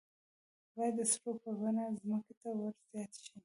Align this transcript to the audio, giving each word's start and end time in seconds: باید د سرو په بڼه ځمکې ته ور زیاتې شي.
باید 0.75 0.93
د 0.99 1.01
سرو 1.11 1.31
په 1.43 1.49
بڼه 1.59 1.85
ځمکې 1.99 2.33
ته 2.41 2.49
ور 2.59 2.73
زیاتې 2.89 3.19
شي. 3.25 3.37